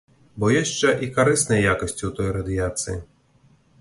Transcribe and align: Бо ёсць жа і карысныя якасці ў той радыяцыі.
Бо 0.43 0.47
ёсць 0.61 0.71
жа 0.77 0.93
і 1.07 1.09
карысныя 1.17 1.61
якасці 1.75 1.99
ў 1.99 2.11
той 2.21 2.29
радыяцыі. 2.39 2.99